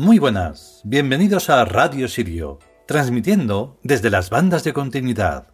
[0.00, 5.48] Muy buenas, bienvenidos a Radio Sirio, transmitiendo desde las bandas de continuidad.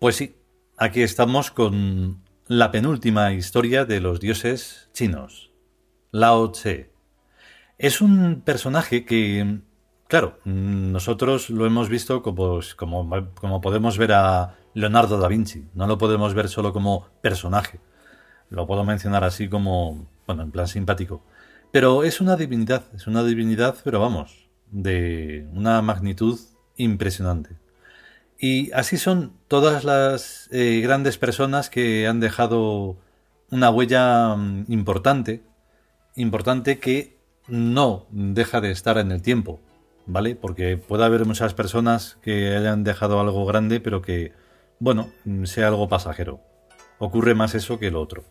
[0.00, 0.34] Pues sí,
[0.76, 5.52] aquí estamos con la penúltima historia de los dioses chinos,
[6.10, 6.90] Lao Tse.
[7.78, 9.60] Es un personaje que,
[10.08, 15.98] claro, nosotros lo hemos visto como, como, podemos ver a Leonardo da Vinci, no lo
[15.98, 17.80] podemos ver solo como personaje.
[18.50, 21.22] Lo puedo mencionar así como, bueno, en plan simpático.
[21.70, 26.38] Pero es una divinidad, es una divinidad, pero vamos, de una magnitud
[26.76, 27.56] impresionante.
[28.38, 32.96] Y así son todas las eh, grandes personas que han dejado
[33.50, 35.42] una huella mm, importante,
[36.14, 39.60] importante que no deja de estar en el tiempo,
[40.06, 40.36] ¿vale?
[40.36, 44.32] Porque puede haber muchas personas que hayan dejado algo grande, pero que,
[44.80, 46.40] bueno, mm, sea algo pasajero.
[46.98, 48.24] Ocurre más eso que lo otro.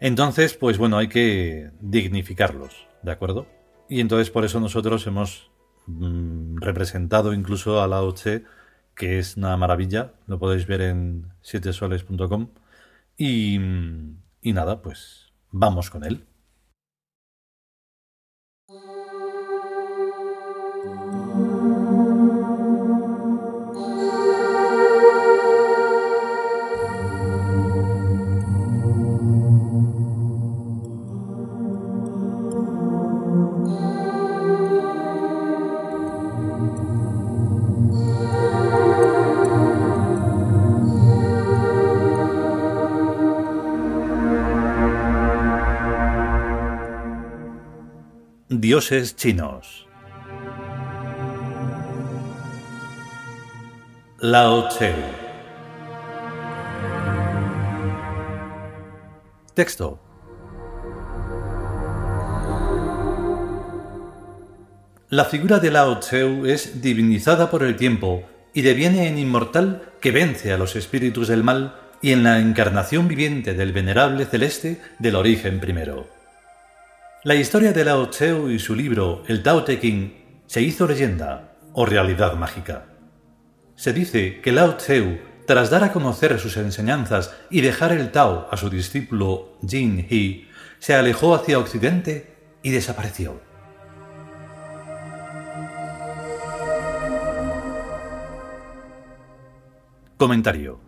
[0.00, 3.46] Entonces, pues bueno, hay que dignificarlos, ¿de acuerdo?
[3.88, 5.50] Y entonces por eso nosotros hemos
[5.86, 8.44] mm, representado incluso a Lao Tse
[8.96, 10.14] que es una maravilla.
[10.26, 12.48] Lo podéis ver en sietesoles.com.
[13.16, 13.60] Y,
[14.42, 16.26] y nada, pues vamos con él.
[48.66, 49.86] Dioses chinos.
[54.18, 54.92] Lao Tse.
[59.54, 60.00] Texto.
[65.10, 70.10] La figura de Lao Tse es divinizada por el tiempo y deviene en inmortal que
[70.10, 75.14] vence a los espíritus del mal y en la encarnación viviente del venerable celeste del
[75.14, 76.15] origen primero.
[77.26, 80.12] La historia de Lao Tse y su libro El Tao Te Ching
[80.46, 82.86] se hizo leyenda o realidad mágica.
[83.74, 88.46] Se dice que Lao Tse, tras dar a conocer sus enseñanzas y dejar el Tao
[88.48, 90.46] a su discípulo Jin He,
[90.78, 93.40] se alejó hacia Occidente y desapareció.
[100.16, 100.78] Comentario.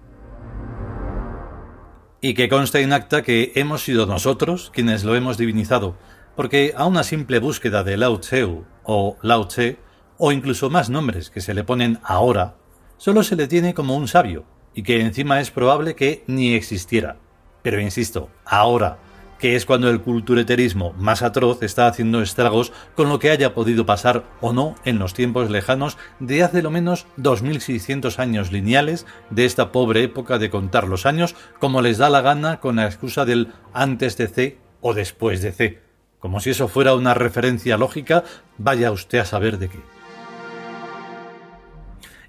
[2.21, 5.97] Y que conste en acta que hemos sido nosotros quienes lo hemos divinizado,
[6.39, 8.47] porque a una simple búsqueda de Lao Tse
[8.85, 9.77] o Lao Tse,
[10.19, 12.55] o incluso más nombres que se le ponen ahora,
[12.97, 17.17] solo se le tiene como un sabio, y que encima es probable que ni existiera.
[17.63, 18.99] Pero insisto, ahora,
[19.41, 23.85] que es cuando el cultureterismo más atroz está haciendo estragos con lo que haya podido
[23.85, 29.45] pasar o no en los tiempos lejanos de hace lo menos 2600 años lineales de
[29.45, 33.25] esta pobre época de contar los años como les da la gana con la excusa
[33.25, 35.88] del antes de C o después de C
[36.19, 38.25] como si eso fuera una referencia lógica,
[38.57, 39.79] vaya usted a saber de qué.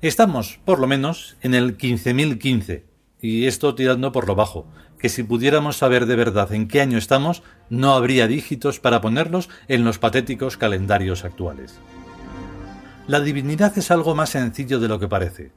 [0.01, 2.83] Estamos, por lo menos, en el 15.015,
[3.22, 4.66] y esto tirando por lo bajo,
[4.97, 9.49] que si pudiéramos saber de verdad en qué año estamos, no habría dígitos para ponerlos
[9.67, 11.79] en los patéticos calendarios actuales.
[13.08, 15.52] La divinidad es algo más sencillo de lo que parece.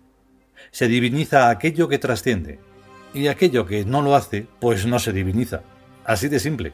[0.70, 2.58] Se diviniza aquello que trasciende,
[3.14, 5.62] y aquello que no lo hace, pues no se diviniza.
[6.04, 6.72] Así de simple.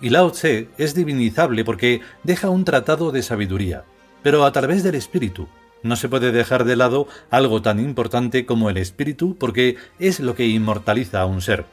[0.00, 3.84] Y Lao Tse es divinizable porque deja un tratado de sabiduría,
[4.22, 5.48] pero a través del espíritu.
[5.82, 10.34] No se puede dejar de lado algo tan importante como el espíritu porque es lo
[10.34, 11.64] que inmortaliza a un ser,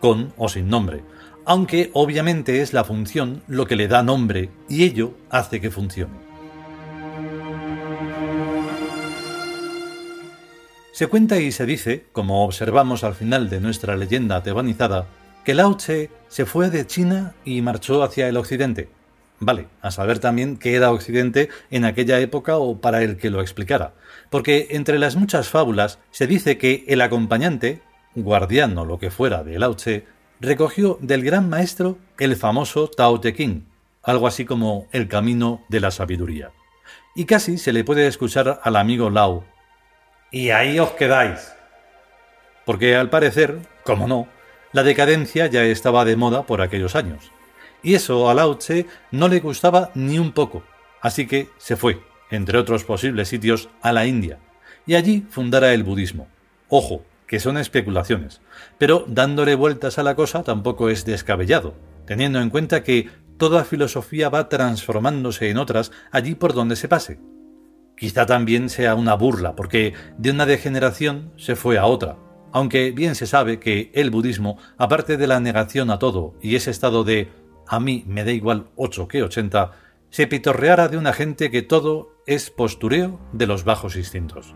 [0.00, 1.02] con o sin nombre,
[1.44, 6.32] aunque obviamente es la función lo que le da nombre y ello hace que funcione.
[10.92, 15.06] Se cuenta y se dice, como observamos al final de nuestra leyenda tebanizada,
[15.44, 18.88] que Lao Tse se fue de China y marchó hacia el occidente.
[19.40, 23.40] Vale, a saber también qué era occidente en aquella época o para el que lo
[23.40, 23.92] explicara,
[24.30, 27.82] porque entre las muchas fábulas se dice que el acompañante,
[28.14, 30.06] guardián o lo que fuera de Lao Tse,
[30.38, 33.66] recogió del gran maestro el famoso Tao Te Ching,
[34.02, 36.52] algo así como el camino de la sabiduría.
[37.14, 39.44] Y casi se le puede escuchar al amigo Lao.
[40.30, 41.52] Y ahí os quedáis.
[42.64, 44.28] Porque al parecer, como no,
[44.72, 47.30] la decadencia ya estaba de moda por aquellos años.
[47.82, 50.62] Y eso a Lao Tse no le gustaba ni un poco,
[51.00, 54.38] así que se fue, entre otros posibles sitios, a la India,
[54.86, 56.28] y allí fundara el budismo.
[56.68, 58.40] Ojo, que son especulaciones,
[58.78, 61.74] pero dándole vueltas a la cosa tampoco es descabellado,
[62.06, 67.18] teniendo en cuenta que toda filosofía va transformándose en otras allí por donde se pase.
[67.96, 72.16] Quizá también sea una burla, porque de una degeneración se fue a otra,
[72.52, 76.70] aunque bien se sabe que el budismo, aparte de la negación a todo y ese
[76.70, 77.28] estado de
[77.66, 79.72] a mí me da igual 8 que 80,
[80.10, 84.54] se pitorreara de una gente que todo es postureo de los bajos instintos.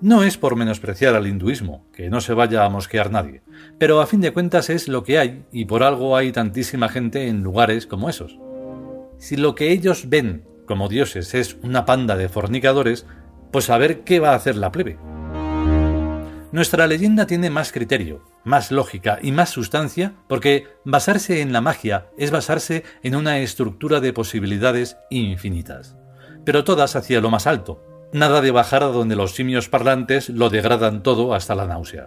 [0.00, 3.42] No es por menospreciar al hinduismo, que no se vaya a mosquear nadie,
[3.78, 7.28] pero a fin de cuentas es lo que hay y por algo hay tantísima gente
[7.28, 8.38] en lugares como esos.
[9.18, 13.06] Si lo que ellos ven como dioses es una panda de fornicadores,
[13.52, 14.98] pues a ver qué va a hacer la plebe.
[16.54, 22.06] Nuestra leyenda tiene más criterio, más lógica y más sustancia porque basarse en la magia
[22.16, 25.96] es basarse en una estructura de posibilidades infinitas,
[26.44, 30.48] pero todas hacia lo más alto, nada de bajar a donde los simios parlantes lo
[30.48, 32.06] degradan todo hasta la náusea.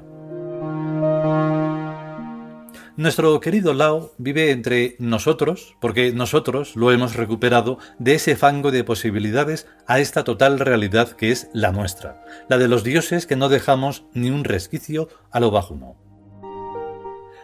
[2.97, 8.83] Nuestro querido Lao vive entre nosotros, porque nosotros lo hemos recuperado de ese fango de
[8.83, 13.49] posibilidades a esta total realidad que es la nuestra, la de los dioses que no
[13.49, 15.95] dejamos ni un resquicio a lo bajuno.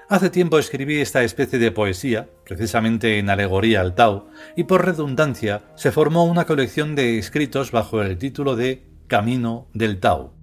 [0.09, 5.61] Hace tiempo escribí esta especie de poesía, precisamente en alegoría al Tao, y por redundancia
[5.75, 10.33] se formó una colección de escritos bajo el título de Camino del Tao.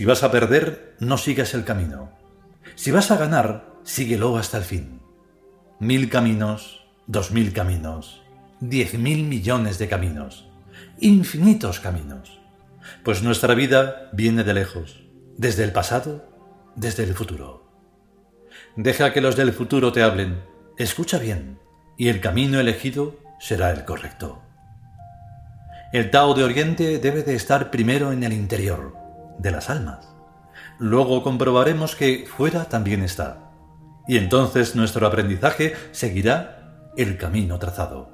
[0.00, 2.10] Si vas a perder, no sigas el camino.
[2.74, 5.02] Si vas a ganar, síguelo hasta el fin.
[5.78, 8.22] Mil caminos, dos mil caminos,
[8.60, 10.48] diez mil millones de caminos,
[11.00, 12.40] infinitos caminos.
[13.04, 15.02] Pues nuestra vida viene de lejos,
[15.36, 16.26] desde el pasado,
[16.76, 17.70] desde el futuro.
[18.76, 20.42] Deja que los del futuro te hablen,
[20.78, 21.58] escucha bien,
[21.98, 24.40] y el camino elegido será el correcto.
[25.92, 28.98] El Tao de Oriente debe de estar primero en el interior,
[29.40, 30.14] de las almas.
[30.78, 33.50] Luego comprobaremos que fuera también está.
[34.06, 38.10] Y entonces nuestro aprendizaje seguirá el camino trazado.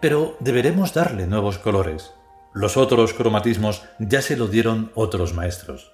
[0.00, 2.12] Pero deberemos darle nuevos colores.
[2.54, 5.92] Los otros cromatismos ya se lo dieron otros maestros.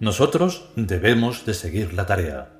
[0.00, 2.52] Nosotros debemos de seguir la tarea.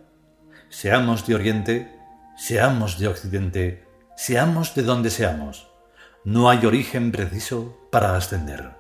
[0.69, 1.97] Seamos de Oriente,
[2.37, 5.69] seamos de Occidente, seamos de donde seamos.
[6.25, 8.73] No hay origen preciso para ascender.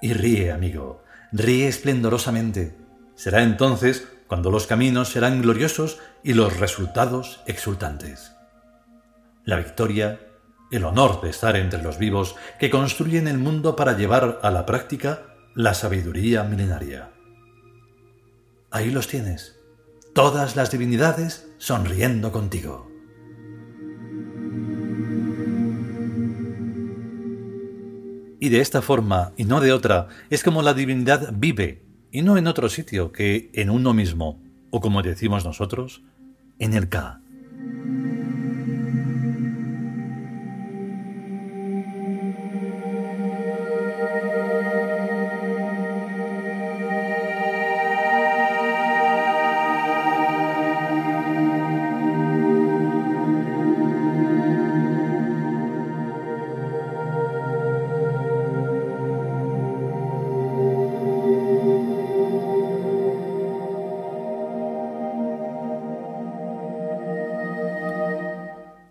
[0.00, 1.03] Y ríe, amigo,
[1.34, 2.76] ríe esplendorosamente.
[3.16, 8.32] Será entonces cuando los caminos serán gloriosos y los resultados exultantes.
[9.44, 10.20] La victoria,
[10.70, 14.64] el honor de estar entre los vivos que construyen el mundo para llevar a la
[14.64, 15.22] práctica
[15.56, 17.10] la sabiduría milenaria.
[18.70, 19.58] Ahí los tienes,
[20.14, 22.93] todas las divinidades sonriendo contigo.
[28.44, 31.82] Y de esta forma, y no de otra, es como la divinidad vive,
[32.12, 36.02] y no en otro sitio que en uno mismo, o como decimos nosotros,
[36.58, 37.22] en el K.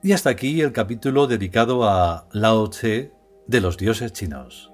[0.06, 3.14] Y hasta aquí el capítulo dedicado a Lao Tse
[3.48, 4.70] de los dioses chinos.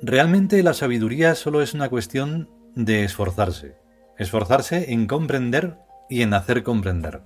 [0.00, 3.76] Realmente la sabiduría solo es una cuestión de esforzarse.
[4.16, 5.76] Esforzarse en comprender
[6.08, 7.22] y en hacer comprender.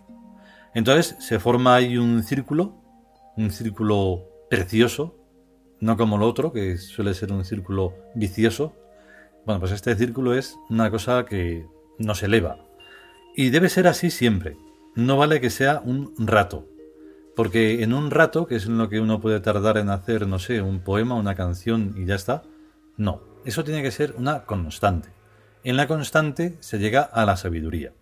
[0.74, 2.82] Entonces se forma ahí un círculo,
[3.36, 5.18] un círculo precioso,
[5.80, 8.74] no como el otro, que suele ser un círculo vicioso.
[9.44, 11.66] Bueno, pues este círculo es una cosa que
[11.98, 12.58] nos eleva.
[13.34, 14.56] Y debe ser así siempre.
[14.94, 16.66] No vale que sea un rato.
[17.34, 20.38] Porque en un rato, que es en lo que uno puede tardar en hacer, no
[20.38, 22.42] sé, un poema, una canción y ya está,
[22.96, 23.20] no.
[23.44, 25.10] Eso tiene que ser una constante.
[25.62, 27.92] En la constante se llega a la sabiduría.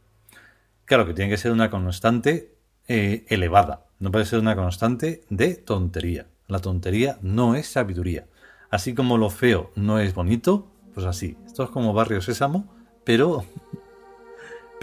[0.84, 2.54] Claro que tiene que ser una constante
[2.86, 3.86] eh, elevada.
[3.98, 6.26] No puede ser una constante de tontería.
[6.46, 8.26] La tontería no es sabiduría.
[8.70, 11.36] Así como lo feo no es bonito, pues así.
[11.46, 12.72] Esto es como Barrio Sésamo,
[13.04, 13.44] pero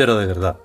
[0.02, 0.58] pero de verdad,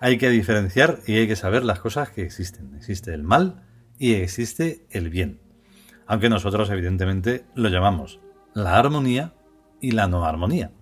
[0.00, 2.74] hay que diferenciar y hay que saber las cosas que existen.
[2.74, 3.66] Existe el mal
[3.98, 5.42] y existe el bien.
[6.06, 8.18] Aunque nosotros evidentemente lo llamamos
[8.54, 9.34] la armonía
[9.82, 10.72] y la no armonía.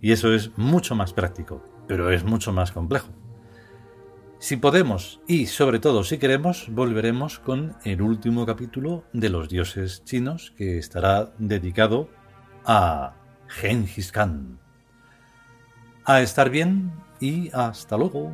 [0.00, 3.08] Y eso es mucho más práctico, pero es mucho más complejo.
[4.38, 10.04] Si podemos y sobre todo si queremos, volveremos con el último capítulo de los dioses
[10.04, 12.08] chinos que estará dedicado
[12.64, 13.16] a
[13.48, 14.60] Genghis Khan.
[16.04, 18.32] A estar bien y hasta luego.